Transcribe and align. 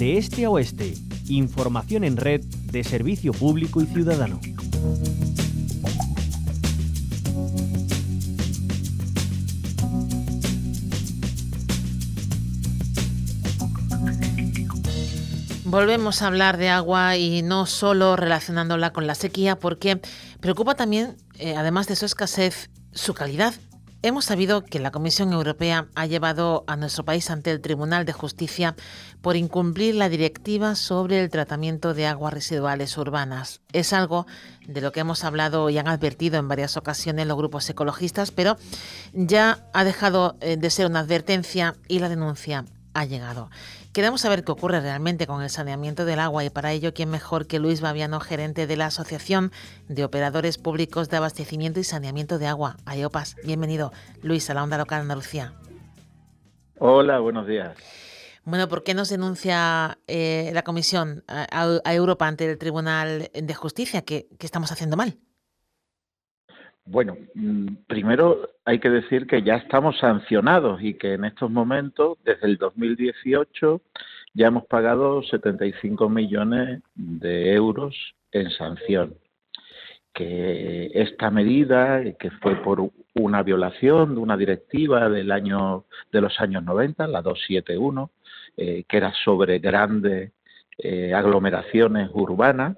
de 0.00 0.16
este 0.16 0.46
a 0.46 0.50
oeste. 0.50 0.94
Información 1.28 2.04
en 2.04 2.16
red 2.16 2.40
de 2.40 2.82
servicio 2.84 3.34
público 3.34 3.82
y 3.82 3.86
ciudadano. 3.86 4.40
Volvemos 15.66 16.22
a 16.22 16.28
hablar 16.28 16.56
de 16.56 16.70
agua 16.70 17.18
y 17.18 17.42
no 17.42 17.66
solo 17.66 18.16
relacionándola 18.16 18.94
con 18.94 19.06
la 19.06 19.14
sequía, 19.14 19.58
porque 19.58 20.00
preocupa 20.40 20.76
también, 20.76 21.18
eh, 21.34 21.56
además 21.56 21.88
de 21.88 21.96
su 21.96 22.06
escasez, 22.06 22.70
su 22.92 23.12
calidad. 23.12 23.52
Hemos 24.02 24.24
sabido 24.24 24.64
que 24.64 24.78
la 24.78 24.92
Comisión 24.92 25.34
Europea 25.34 25.88
ha 25.94 26.06
llevado 26.06 26.64
a 26.66 26.76
nuestro 26.76 27.04
país 27.04 27.28
ante 27.28 27.50
el 27.50 27.60
Tribunal 27.60 28.06
de 28.06 28.14
Justicia 28.14 28.74
por 29.20 29.36
incumplir 29.36 29.94
la 29.94 30.08
directiva 30.08 30.74
sobre 30.74 31.20
el 31.20 31.28
tratamiento 31.28 31.92
de 31.92 32.06
aguas 32.06 32.32
residuales 32.32 32.96
urbanas. 32.96 33.60
Es 33.74 33.92
algo 33.92 34.26
de 34.66 34.80
lo 34.80 34.92
que 34.92 35.00
hemos 35.00 35.22
hablado 35.22 35.68
y 35.68 35.76
han 35.76 35.86
advertido 35.86 36.38
en 36.38 36.48
varias 36.48 36.78
ocasiones 36.78 37.26
los 37.26 37.36
grupos 37.36 37.68
ecologistas, 37.68 38.30
pero 38.30 38.56
ya 39.12 39.68
ha 39.74 39.84
dejado 39.84 40.38
eh, 40.40 40.56
de 40.56 40.70
ser 40.70 40.86
una 40.86 41.00
advertencia 41.00 41.74
y 41.86 41.98
la 41.98 42.08
denuncia 42.08 42.64
ha 42.94 43.04
llegado. 43.04 43.50
Queremos 43.92 44.20
saber 44.20 44.44
qué 44.44 44.52
ocurre 44.52 44.80
realmente 44.80 45.26
con 45.26 45.42
el 45.42 45.50
saneamiento 45.50 46.04
del 46.04 46.20
agua 46.20 46.44
y 46.44 46.50
para 46.50 46.72
ello, 46.72 46.94
¿quién 46.94 47.10
mejor 47.10 47.46
que 47.46 47.58
Luis 47.58 47.80
Baviano, 47.80 48.20
gerente 48.20 48.66
de 48.66 48.76
la 48.76 48.86
Asociación 48.86 49.52
de 49.88 50.04
Operadores 50.04 50.58
Públicos 50.58 51.08
de 51.08 51.16
Abastecimiento 51.16 51.80
y 51.80 51.84
Saneamiento 51.84 52.38
de 52.38 52.46
Agua, 52.46 52.76
AEOPAS? 52.86 53.36
Bienvenido, 53.44 53.92
Luis, 54.22 54.48
a 54.50 54.54
la 54.54 54.62
Onda 54.62 54.78
Local 54.78 55.02
Andalucía. 55.02 55.54
Hola, 56.78 57.18
buenos 57.18 57.46
días. 57.46 57.76
Bueno, 58.44 58.68
¿por 58.68 58.82
qué 58.82 58.94
nos 58.94 59.10
denuncia 59.10 59.98
eh, 60.06 60.50
la 60.54 60.62
Comisión 60.62 61.22
a, 61.28 61.80
Europa 61.92 62.26
ante 62.26 62.50
el 62.50 62.58
Tribunal 62.58 63.30
de 63.34 63.54
Justicia? 63.54 64.02
¿Qué, 64.02 64.28
¿Qué 64.38 64.46
estamos 64.46 64.72
haciendo 64.72 64.96
mal? 64.96 65.18
Bueno, 66.84 67.16
mm, 67.34 67.66
primero 67.86 68.50
hay 68.64 68.78
que 68.80 68.90
decir 68.90 69.26
que 69.26 69.42
ya 69.42 69.56
estamos 69.56 69.98
sancionados 69.98 70.82
y 70.82 70.94
que 70.94 71.14
en 71.14 71.24
estos 71.24 71.50
momentos, 71.50 72.18
desde 72.24 72.46
el 72.46 72.56
2018, 72.56 73.80
ya 74.34 74.46
hemos 74.48 74.66
pagado 74.66 75.22
75 75.22 76.08
millones 76.08 76.82
de 76.94 77.52
euros 77.52 77.96
en 78.32 78.50
sanción. 78.50 79.14
Que 80.12 80.90
esta 80.94 81.30
medida, 81.30 82.02
que 82.18 82.30
fue 82.42 82.56
por 82.56 82.90
una 83.14 83.42
violación 83.42 84.14
de 84.14 84.20
una 84.20 84.36
directiva 84.36 85.08
del 85.08 85.30
año 85.30 85.84
de 86.12 86.20
los 86.20 86.40
años 86.40 86.64
90, 86.64 87.06
la 87.06 87.22
271, 87.22 88.10
eh, 88.56 88.84
que 88.88 88.96
era 88.96 89.12
sobre 89.24 89.58
grandes 89.58 90.32
eh, 90.78 91.14
aglomeraciones 91.14 92.10
urbanas, 92.12 92.76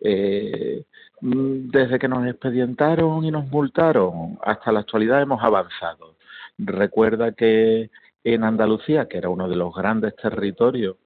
eh, 0.00 0.84
desde 1.20 1.98
que 1.98 2.08
nos 2.08 2.26
expedientaron 2.26 3.24
y 3.24 3.30
nos 3.30 3.48
multaron 3.48 4.38
hasta 4.42 4.72
la 4.72 4.80
actualidad 4.80 5.22
hemos 5.22 5.42
avanzado. 5.42 6.16
Recuerda 6.58 7.32
que 7.32 7.90
en 8.24 8.44
Andalucía, 8.44 9.08
que 9.08 9.18
era 9.18 9.28
uno 9.28 9.48
de 9.48 9.56
los 9.56 9.74
grandes 9.74 10.16
territorios 10.16 10.96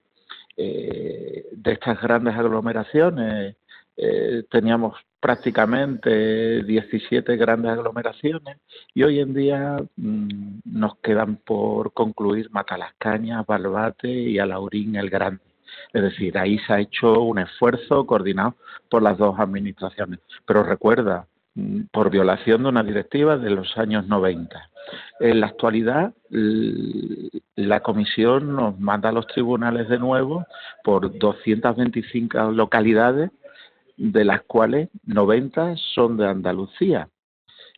eh, 0.57 1.47
de 1.53 1.73
estas 1.73 2.01
grandes 2.01 2.35
aglomeraciones, 2.35 3.57
eh, 3.97 4.45
teníamos 4.51 4.95
prácticamente 5.21 6.63
17 6.65 7.37
grandes 7.37 7.73
aglomeraciones 7.73 8.57
y 8.95 9.03
hoy 9.03 9.21
en 9.21 9.35
día 9.35 9.77
mm, 9.97 10.61
nos 10.65 10.97
quedan 10.97 11.37
por 11.37 11.93
concluir 11.93 12.51
Matalascañas, 12.51 13.47
Balbate 13.47 14.09
y 14.09 14.39
Alaurín 14.39 14.97
el 14.97 15.11
Grande. 15.11 15.50
Es 15.93 16.03
decir, 16.03 16.39
ahí 16.39 16.59
se 16.61 16.73
ha 16.73 16.81
hecho 16.81 17.21
un 17.21 17.39
esfuerzo 17.39 18.07
coordinado 18.07 18.55
por 18.89 19.03
las 19.03 19.19
dos 19.19 19.39
administraciones. 19.39 20.21
Pero 20.47 20.63
recuerda, 20.63 21.27
mm, 21.55 21.83
por 21.93 22.11
violación 22.11 22.63
de 22.63 22.69
una 22.69 22.83
directiva 22.83 23.37
de 23.37 23.51
los 23.51 23.77
años 23.77 24.07
90. 24.07 24.71
En 25.21 25.41
la 25.41 25.47
actualidad, 25.49 26.15
la 27.57 27.81
comisión 27.81 28.57
nos 28.57 28.79
manda 28.81 29.11
a 29.11 29.13
los 29.13 29.27
tribunales 29.27 29.89
de 29.89 29.99
nuevo 29.99 30.47
por 30.83 31.19
225 31.19 32.53
localidades, 32.53 33.31
de 33.97 34.25
las 34.25 34.43
cuales 34.43 34.89
90 35.05 35.77
son 35.95 36.17
de 36.17 36.27
Andalucía. 36.27 37.09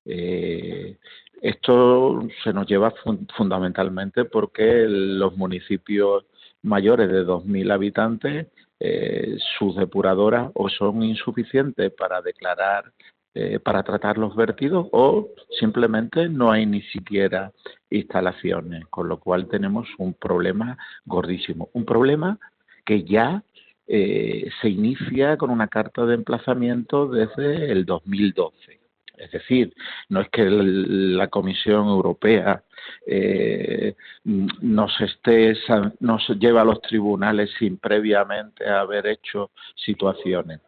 Eh, 0.04 0.96
esto 1.42 2.22
se 2.44 2.52
nos 2.52 2.66
lleva 2.66 2.94
fundamentalmente 3.36 4.24
porque 4.24 4.86
los 4.86 5.36
municipios 5.36 6.24
mayores 6.62 7.10
de 7.10 7.24
2.000 7.24 7.72
habitantes, 7.72 8.46
eh, 8.80 9.36
sus 9.58 9.76
depuradoras 9.76 10.50
o 10.54 10.68
son 10.68 11.02
insuficientes 11.02 11.92
para 11.92 12.20
declarar, 12.20 12.92
eh, 13.34 13.58
para 13.60 13.82
tratar 13.82 14.18
los 14.18 14.34
vertidos 14.34 14.88
o 14.92 15.28
simplemente 15.58 16.28
no 16.28 16.50
hay 16.50 16.66
ni 16.66 16.82
siquiera 16.82 17.52
instalaciones, 17.90 18.86
con 18.86 19.08
lo 19.08 19.18
cual 19.18 19.48
tenemos 19.48 19.88
un 19.98 20.14
problema 20.14 20.76
gordísimo. 21.04 21.70
Un 21.72 21.84
problema 21.84 22.38
que 22.84 23.04
ya 23.04 23.42
eh, 23.86 24.50
se 24.60 24.68
inicia 24.68 25.36
con 25.36 25.50
una 25.50 25.68
carta 25.68 26.04
de 26.04 26.14
emplazamiento 26.14 27.06
desde 27.06 27.70
el 27.70 27.84
2012. 27.84 28.81
Es 29.22 29.30
decir, 29.30 29.72
no 30.08 30.20
es 30.20 30.28
que 30.30 30.44
la 30.44 31.28
Comisión 31.28 31.86
Europea 31.86 32.64
eh, 33.06 33.94
nos 34.24 35.00
esté, 35.00 35.56
nos 36.00 36.28
a 36.28 36.64
los 36.64 36.82
tribunales 36.82 37.50
sin 37.56 37.78
previamente 37.78 38.68
haber 38.68 39.06
hecho 39.06 39.52
situaciones. 39.76 40.60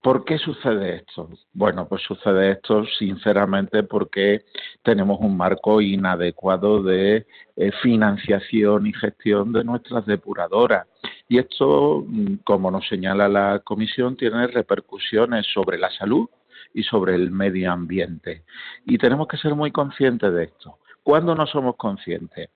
¿Por 0.00 0.24
qué 0.24 0.38
sucede 0.38 0.96
esto? 0.96 1.30
Bueno, 1.52 1.88
pues 1.88 2.02
sucede 2.02 2.52
esto 2.52 2.84
sinceramente 2.98 3.82
porque 3.82 4.44
tenemos 4.82 5.18
un 5.20 5.36
marco 5.36 5.80
inadecuado 5.80 6.82
de 6.82 7.26
eh, 7.56 7.72
financiación 7.82 8.86
y 8.86 8.92
gestión 8.92 9.52
de 9.52 9.64
nuestras 9.64 10.06
depuradoras. 10.06 10.86
Y 11.28 11.38
esto, 11.38 12.04
mm, 12.06 12.38
como 12.44 12.70
nos 12.70 12.86
señala 12.88 13.28
la 13.28 13.60
Comisión, 13.64 14.16
tiene 14.16 14.46
repercusiones 14.46 15.46
sobre 15.52 15.78
la 15.78 15.90
salud 15.90 16.28
y 16.74 16.82
sobre 16.82 17.14
el 17.14 17.30
medio 17.30 17.72
ambiente. 17.72 18.44
Y 18.84 18.98
tenemos 18.98 19.28
que 19.28 19.36
ser 19.36 19.54
muy 19.54 19.70
conscientes 19.70 20.32
de 20.32 20.44
esto. 20.44 20.78
¿Cuándo 21.02 21.34
no 21.34 21.46
somos 21.46 21.76
conscientes? 21.76 22.50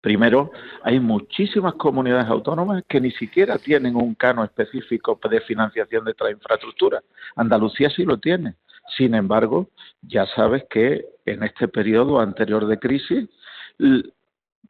Primero, 0.00 0.50
hay 0.82 0.98
muchísimas 0.98 1.74
comunidades 1.74 2.26
autónomas 2.26 2.82
que 2.88 3.00
ni 3.00 3.12
siquiera 3.12 3.56
tienen 3.58 3.94
un 3.94 4.16
cano 4.16 4.42
específico 4.42 5.18
de 5.30 5.40
financiación 5.42 6.04
de 6.04 6.10
esta 6.10 6.28
infraestructura. 6.28 7.00
Andalucía 7.36 7.88
sí 7.88 8.04
lo 8.04 8.18
tiene. 8.18 8.56
Sin 8.96 9.14
embargo, 9.14 9.68
ya 10.02 10.26
sabes 10.26 10.64
que 10.68 11.06
en 11.24 11.44
este 11.44 11.68
periodo 11.68 12.18
anterior 12.18 12.66
de 12.66 12.80
crisis, 12.80 13.28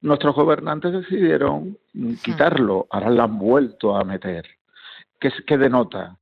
nuestros 0.02 0.34
gobernantes 0.34 0.92
decidieron 0.92 1.78
quitarlo, 2.22 2.86
ahora 2.90 3.08
lo 3.08 3.22
han 3.22 3.38
vuelto 3.38 3.96
a 3.96 4.04
meter. 4.04 4.46
¿Qué, 5.18 5.32
qué 5.46 5.56
denota? 5.56 6.18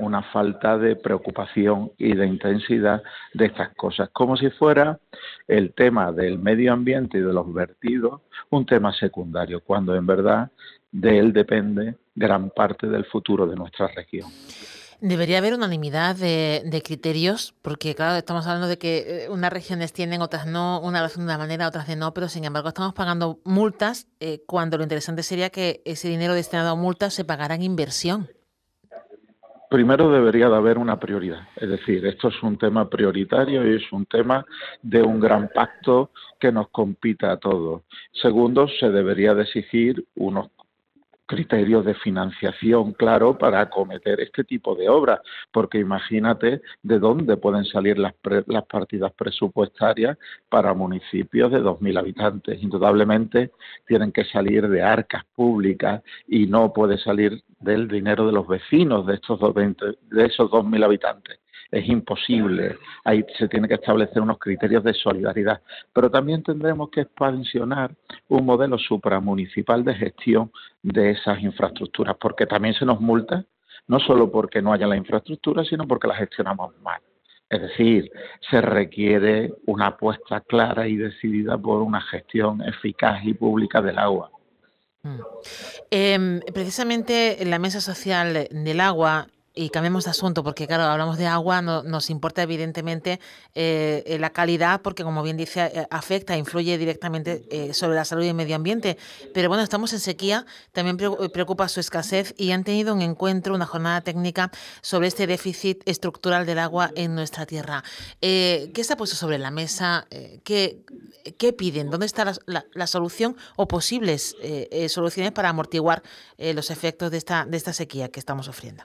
Una 0.00 0.22
falta 0.22 0.78
de 0.78 0.96
preocupación 0.96 1.92
y 1.98 2.14
de 2.14 2.26
intensidad 2.26 3.02
de 3.34 3.46
estas 3.46 3.74
cosas, 3.76 4.10
como 4.12 4.36
si 4.36 4.50
fuera 4.50 4.98
el 5.46 5.72
tema 5.74 6.12
del 6.12 6.38
medio 6.38 6.72
ambiente 6.72 7.18
y 7.18 7.22
de 7.22 7.32
los 7.32 7.52
vertidos 7.52 8.20
un 8.50 8.66
tema 8.66 8.92
secundario, 8.92 9.60
cuando 9.60 9.94
en 9.94 10.06
verdad 10.06 10.50
de 10.90 11.18
él 11.18 11.32
depende 11.32 11.96
gran 12.14 12.50
parte 12.50 12.88
del 12.88 13.04
futuro 13.04 13.46
de 13.46 13.56
nuestra 13.56 13.86
región. 13.88 14.28
Debería 15.00 15.38
haber 15.38 15.54
unanimidad 15.54 16.14
de, 16.16 16.82
criterios, 16.84 17.54
porque 17.62 17.94
claro, 17.94 18.16
estamos 18.16 18.46
hablando 18.46 18.68
de 18.68 18.76
que 18.76 19.24
eh, 19.24 19.28
unas 19.30 19.50
regiones 19.50 19.94
tienen, 19.94 20.20
otras 20.20 20.46
no, 20.46 20.78
una 20.80 21.06
de 21.08 21.20
una 21.22 21.38
manera, 21.38 21.68
otras 21.68 21.86
de 21.86 21.96
no, 21.96 22.12
pero 22.12 22.28
sin 22.28 22.44
embargo 22.44 22.68
estamos 22.68 22.92
pagando 22.92 23.40
multas 23.44 24.08
eh, 24.20 24.42
cuando 24.46 24.76
lo 24.76 24.82
interesante 24.82 25.22
sería 25.22 25.48
que 25.48 25.80
ese 25.86 26.08
dinero 26.08 26.34
destinado 26.34 26.70
a 26.70 26.74
multas 26.74 27.14
se 27.14 27.24
pagara 27.24 27.54
en 27.54 27.62
inversión 27.62 28.28
primero 29.70 30.10
debería 30.10 30.48
de 30.48 30.56
haber 30.56 30.78
una 30.78 30.98
prioridad. 30.98 31.48
Es 31.56 31.68
decir, 31.68 32.04
esto 32.04 32.28
es 32.28 32.42
un 32.42 32.58
tema 32.58 32.90
prioritario 32.90 33.64
y 33.64 33.76
es 33.76 33.92
un 33.92 34.04
tema 34.04 34.44
de 34.82 35.00
un 35.00 35.20
gran 35.20 35.48
pacto 35.54 36.10
que 36.40 36.50
nos 36.50 36.68
compita 36.70 37.30
a 37.32 37.36
todos. 37.38 37.82
Segundo, 38.12 38.66
se 38.68 38.90
debería 38.90 39.32
de 39.32 39.44
exigir 39.44 40.04
unos 40.16 40.48
criterios 41.30 41.84
de 41.84 41.94
financiación, 41.94 42.92
claro, 42.92 43.38
para 43.38 43.60
acometer 43.60 44.20
este 44.20 44.42
tipo 44.42 44.74
de 44.74 44.88
obras, 44.88 45.20
porque 45.52 45.78
imagínate 45.78 46.60
de 46.82 46.98
dónde 46.98 47.36
pueden 47.36 47.64
salir 47.64 47.98
las, 48.00 48.14
las 48.46 48.66
partidas 48.66 49.12
presupuestarias 49.12 50.18
para 50.48 50.74
municipios 50.74 51.52
de 51.52 51.60
2.000 51.62 52.00
habitantes. 52.00 52.60
Indudablemente 52.60 53.52
tienen 53.86 54.10
que 54.10 54.24
salir 54.24 54.68
de 54.68 54.82
arcas 54.82 55.22
públicas 55.36 56.02
y 56.26 56.48
no 56.48 56.72
puede 56.72 56.98
salir 56.98 57.44
del 57.60 57.86
dinero 57.86 58.26
de 58.26 58.32
los 58.32 58.48
vecinos 58.48 59.06
de 59.06 59.14
estos, 59.14 59.38
de 59.38 60.24
esos 60.26 60.50
2.000 60.50 60.84
habitantes. 60.84 61.38
Es 61.70 61.88
imposible. 61.88 62.76
Ahí 63.04 63.24
se 63.38 63.48
tiene 63.48 63.68
que 63.68 63.74
establecer 63.74 64.20
unos 64.20 64.38
criterios 64.38 64.82
de 64.82 64.94
solidaridad. 64.94 65.60
Pero 65.92 66.10
también 66.10 66.42
tendremos 66.42 66.90
que 66.90 67.02
expansionar 67.02 67.94
un 68.28 68.44
modelo 68.44 68.78
supramunicipal 68.78 69.84
de 69.84 69.94
gestión 69.94 70.50
de 70.82 71.10
esas 71.10 71.40
infraestructuras, 71.42 72.16
porque 72.20 72.46
también 72.46 72.74
se 72.74 72.84
nos 72.84 73.00
multa, 73.00 73.44
no 73.86 74.00
solo 74.00 74.30
porque 74.30 74.62
no 74.62 74.72
haya 74.72 74.86
la 74.86 74.96
infraestructura, 74.96 75.64
sino 75.64 75.86
porque 75.86 76.08
la 76.08 76.16
gestionamos 76.16 76.78
mal. 76.80 77.00
Es 77.48 77.60
decir, 77.62 78.10
se 78.48 78.60
requiere 78.60 79.52
una 79.66 79.88
apuesta 79.88 80.40
clara 80.40 80.86
y 80.86 80.96
decidida 80.96 81.58
por 81.58 81.82
una 81.82 82.00
gestión 82.00 82.62
eficaz 82.62 83.24
y 83.24 83.34
pública 83.34 83.82
del 83.82 83.98
agua. 83.98 84.30
Mm. 85.02 85.20
Em, 85.90 86.40
precisamente 86.52 87.42
en 87.42 87.50
la 87.50 87.58
mesa 87.58 87.80
social 87.80 88.46
del 88.50 88.80
agua 88.80 89.26
y 89.54 89.70
cambiemos 89.70 90.04
de 90.04 90.10
asunto, 90.10 90.44
porque 90.44 90.66
claro, 90.66 90.84
hablamos 90.84 91.18
de 91.18 91.26
agua, 91.26 91.60
no, 91.60 91.82
nos 91.82 92.08
importa 92.08 92.42
evidentemente 92.42 93.18
eh, 93.54 94.16
la 94.20 94.30
calidad, 94.30 94.80
porque 94.80 95.02
como 95.02 95.22
bien 95.22 95.36
dice, 95.36 95.72
eh, 95.74 95.86
afecta, 95.90 96.36
influye 96.36 96.78
directamente 96.78 97.44
eh, 97.50 97.74
sobre 97.74 97.96
la 97.96 98.04
salud 98.04 98.22
y 98.22 98.28
el 98.28 98.34
medio 98.34 98.54
ambiente. 98.54 98.96
Pero 99.34 99.48
bueno, 99.48 99.64
estamos 99.64 99.92
en 99.92 100.00
sequía, 100.00 100.46
también 100.72 100.96
preocupa 100.96 101.68
su 101.68 101.80
escasez 101.80 102.32
y 102.36 102.52
han 102.52 102.62
tenido 102.62 102.94
un 102.94 103.02
encuentro, 103.02 103.54
una 103.54 103.66
jornada 103.66 104.00
técnica 104.02 104.52
sobre 104.82 105.08
este 105.08 105.26
déficit 105.26 105.82
estructural 105.84 106.46
del 106.46 106.60
agua 106.60 106.92
en 106.94 107.14
nuestra 107.14 107.44
tierra. 107.44 107.82
¿Qué 108.20 108.82
se 108.82 108.92
ha 108.92 108.96
puesto 108.96 109.16
sobre 109.16 109.38
la 109.38 109.50
mesa? 109.50 110.06
¿qué, 110.44 110.84
¿Qué 111.38 111.52
piden? 111.52 111.90
¿Dónde 111.90 112.06
está 112.06 112.24
la, 112.24 112.64
la, 112.72 112.86
solución 112.86 113.36
o 113.56 113.66
posibles 113.66 114.36
soluciones 114.88 115.32
para 115.32 115.48
amortiguar 115.48 116.02
los 116.38 116.70
efectos 116.70 117.10
de 117.10 117.18
esta, 117.18 117.44
de 117.46 117.56
esta 117.56 117.72
sequía 117.72 118.10
que 118.10 118.20
estamos 118.20 118.46
sufriendo? 118.46 118.84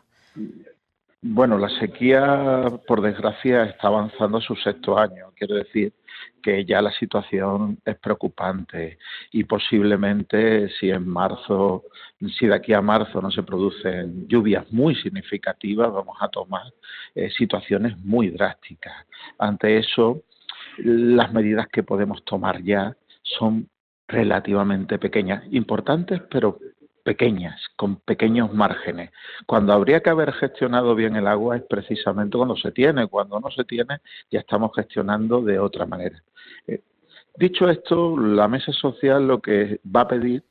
Bueno, 1.28 1.58
la 1.58 1.70
sequía, 1.80 2.66
por 2.86 3.02
desgracia, 3.02 3.64
está 3.64 3.88
avanzando 3.88 4.38
a 4.38 4.42
su 4.42 4.56
sexto 4.56 4.98
año. 4.98 5.32
Quiero 5.36 5.56
decir 5.56 5.92
que 6.44 6.64
ya 6.66 6.84
la 6.84 6.92
situación 6.92 7.80
es 7.84 7.98
preocupante 7.98 9.00
y 9.32 9.44
posiblemente 9.44 10.70
si 10.70 10.92
en 10.92 11.08
marzo, 11.08 11.86
si 12.38 12.46
de 12.46 12.54
aquí 12.54 12.74
a 12.74 12.82
marzo 12.82 13.22
no 13.24 13.32
se 13.32 13.42
producen 13.42 14.28
lluvias 14.28 14.72
muy 14.72 14.94
significativas, 14.96 15.92
vamos 15.92 16.16
a 16.20 16.28
tomar 16.28 16.72
eh, 17.16 17.32
situaciones 17.32 17.98
muy 17.98 18.30
drásticas. 18.30 18.94
Ante 19.40 19.80
eso, 19.80 20.22
las 20.78 21.34
medidas 21.34 21.68
que 21.70 21.82
podemos 21.82 22.24
tomar 22.24 22.62
ya 22.62 22.96
son 23.24 23.68
relativamente 24.08 25.00
pequeñas, 25.00 25.44
importantes, 25.50 26.22
pero 26.30 26.60
pequeñas, 27.06 27.62
con 27.76 27.98
pequeños 27.98 28.52
márgenes. 28.52 29.12
Cuando 29.46 29.74
habría 29.74 30.02
que 30.02 30.10
haber 30.10 30.34
gestionado 30.34 30.96
bien 30.96 31.16
el 31.16 31.28
agua 31.28 31.56
es 31.56 31.62
precisamente 31.62 32.36
cuando 32.36 32.58
se 32.58 32.72
tiene, 32.72 33.06
cuando 33.06 33.40
no 33.40 33.52
se 33.52 33.64
tiene 33.64 34.00
ya 34.32 34.40
estamos 34.40 34.72
gestionando 34.76 35.42
de 35.42 35.60
otra 35.60 35.86
manera. 35.86 36.20
Eh, 36.68 36.82
dicho 37.38 37.70
esto, 37.70 38.18
la 38.18 38.48
mesa 38.48 38.72
social 38.74 39.28
lo 39.28 39.40
que 39.40 39.80
va 39.96 40.02
a 40.02 40.08
pedir 40.08 40.44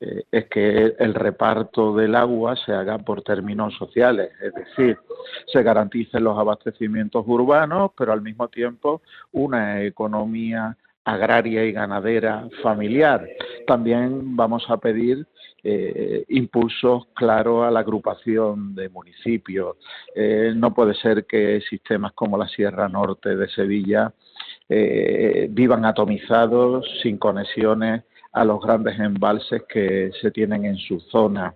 eh, 0.00 0.24
es 0.32 0.46
que 0.46 0.96
el 0.98 1.14
reparto 1.14 1.94
del 1.94 2.16
agua 2.16 2.56
se 2.56 2.72
haga 2.72 2.98
por 2.98 3.22
términos 3.22 3.72
sociales, 3.76 4.32
es 4.42 4.52
decir, 4.54 4.98
se 5.46 5.62
garanticen 5.62 6.24
los 6.24 6.36
abastecimientos 6.36 7.24
urbanos, 7.28 7.92
pero 7.96 8.12
al 8.12 8.22
mismo 8.22 8.48
tiempo 8.48 9.02
una 9.30 9.82
economía 9.82 10.76
agraria 11.04 11.64
y 11.64 11.72
ganadera 11.72 12.48
familiar. 12.62 13.26
También 13.66 14.36
vamos 14.36 14.64
a 14.68 14.76
pedir 14.76 15.26
eh, 15.64 16.24
impulsos 16.28 17.06
claros 17.14 17.64
a 17.66 17.70
la 17.70 17.80
agrupación 17.80 18.74
de 18.74 18.88
municipios. 18.88 19.76
Eh, 20.14 20.52
no 20.54 20.74
puede 20.74 20.94
ser 20.94 21.24
que 21.24 21.60
sistemas 21.68 22.12
como 22.12 22.36
la 22.36 22.48
Sierra 22.48 22.88
Norte 22.88 23.36
de 23.36 23.48
Sevilla 23.48 24.12
eh, 24.68 25.46
vivan 25.50 25.84
atomizados, 25.84 26.84
sin 27.02 27.18
conexiones 27.18 28.02
a 28.32 28.44
los 28.44 28.60
grandes 28.60 28.98
embalses 28.98 29.62
que 29.68 30.10
se 30.20 30.30
tienen 30.30 30.64
en 30.64 30.76
su 30.76 30.98
zona. 30.98 31.54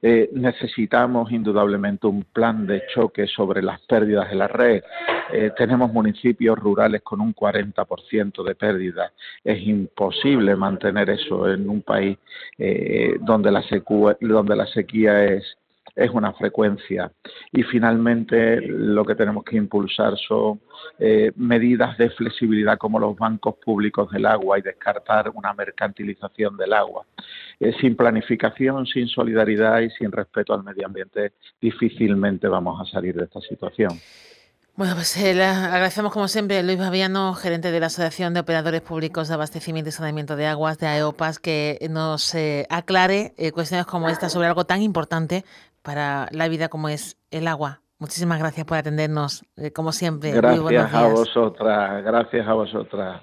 Eh, 0.00 0.30
necesitamos 0.32 1.30
indudablemente 1.32 2.06
un 2.06 2.24
plan 2.24 2.66
de 2.66 2.82
choque 2.92 3.26
sobre 3.26 3.62
las 3.62 3.80
pérdidas 3.82 4.28
de 4.30 4.36
la 4.36 4.48
red. 4.48 4.82
Eh, 5.32 5.50
tenemos 5.56 5.92
municipios 5.92 6.58
rurales 6.58 7.02
con 7.02 7.20
un 7.20 7.34
40% 7.34 8.42
de 8.44 8.54
pérdidas. 8.54 9.12
Es 9.44 9.60
imposible 9.66 10.56
mantener 10.56 11.10
eso 11.10 11.48
en 11.48 11.68
un 11.68 11.82
país 11.82 12.18
eh, 12.58 13.16
donde, 13.20 13.50
la 13.50 13.62
donde 14.20 14.56
la 14.56 14.66
sequía 14.66 15.24
es 15.24 15.56
es 15.94 16.10
una 16.10 16.32
frecuencia. 16.32 17.12
Y 17.52 17.62
finalmente 17.64 18.60
lo 18.60 19.04
que 19.04 19.14
tenemos 19.14 19.44
que 19.44 19.56
impulsar 19.56 20.16
son 20.16 20.60
eh, 20.98 21.32
medidas 21.36 21.96
de 21.98 22.10
flexibilidad 22.10 22.78
como 22.78 22.98
los 22.98 23.16
bancos 23.16 23.56
públicos 23.56 24.10
del 24.10 24.26
agua 24.26 24.58
y 24.58 24.62
descartar 24.62 25.30
una 25.34 25.52
mercantilización 25.52 26.56
del 26.56 26.72
agua. 26.72 27.04
Eh, 27.60 27.72
sin 27.80 27.96
planificación, 27.96 28.86
sin 28.86 29.08
solidaridad 29.08 29.80
y 29.80 29.90
sin 29.90 30.10
respeto 30.10 30.54
al 30.54 30.64
medio 30.64 30.86
ambiente, 30.86 31.32
difícilmente 31.60 32.48
vamos 32.48 32.80
a 32.80 32.90
salir 32.90 33.14
de 33.14 33.24
esta 33.24 33.40
situación. 33.40 33.90
Bueno, 34.74 34.94
pues 34.94 35.14
eh, 35.18 35.44
agradecemos 35.44 36.14
como 36.14 36.28
siempre 36.28 36.58
a 36.58 36.62
Luis 36.62 36.78
Babiano, 36.78 37.34
gerente 37.34 37.70
de 37.70 37.78
la 37.78 37.86
Asociación 37.86 38.32
de 38.32 38.40
Operadores 38.40 38.80
Públicos 38.80 39.28
de 39.28 39.34
Abastecimiento 39.34 39.90
y 39.90 39.92
Saneamiento 39.92 40.34
de 40.34 40.46
Aguas 40.46 40.78
de 40.78 40.86
AEOPAS, 40.86 41.38
que 41.38 41.86
nos 41.90 42.34
aclare 42.70 43.34
cuestiones 43.52 43.84
como 43.84 44.08
esta 44.08 44.30
sobre 44.30 44.48
algo 44.48 44.64
tan 44.64 44.80
importante 44.80 45.44
para 45.82 46.28
la 46.30 46.48
vida 46.48 46.68
como 46.68 46.88
es 46.88 47.16
el 47.30 47.48
agua. 47.48 47.82
Muchísimas 47.98 48.38
gracias 48.38 48.66
por 48.66 48.78
atendernos, 48.78 49.44
eh, 49.56 49.72
como 49.72 49.92
siempre. 49.92 50.32
Gracias 50.32 50.94
a 50.94 51.06
vosotras, 51.08 52.04
gracias 52.04 52.48
a 52.48 52.52
vosotras. 52.52 53.22